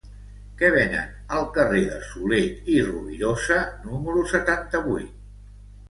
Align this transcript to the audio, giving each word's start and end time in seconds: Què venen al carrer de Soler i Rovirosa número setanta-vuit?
Què 0.61 0.71
venen 0.75 1.11
al 1.41 1.45
carrer 1.59 1.83
de 1.91 2.01
Soler 2.09 2.41
i 2.79 2.81
Rovirosa 2.91 3.63
número 3.87 4.29
setanta-vuit? 4.37 5.19